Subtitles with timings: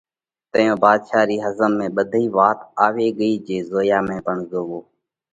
[0.51, 4.79] تئيون ڀاڌشا رِي ۿزم ۾ ٻڌئِي وات آوي ڳئِي جي “زويا ۾ زووَو”